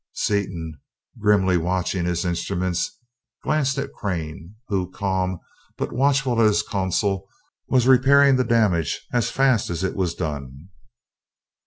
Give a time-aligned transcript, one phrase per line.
[0.15, 0.79] Seaton,
[1.19, 2.97] grimly watching his instruments,
[3.43, 5.39] glanced at Crane, who, calm
[5.77, 7.29] but watchful at his console,
[7.67, 10.69] was repairing the damage as fast as it was done.